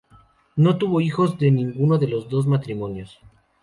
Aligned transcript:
No 0.55 0.79
tuvo 0.79 0.99
hijos 0.99 1.37
de 1.37 1.51
ninguno 1.51 1.99
de 1.99 2.07
los 2.07 2.27
dos 2.27 2.47
matrimonios. 2.47 3.19